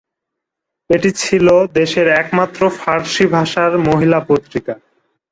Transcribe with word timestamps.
এটি 0.89 1.09
ছিল 1.21 1.47
দেশের 1.79 2.07
একমাত্র 2.21 2.61
ফার্সি 2.77 3.25
ভাষার 3.35 3.71
মহিলা 3.87 4.19
পত্রিকা। 4.29 4.73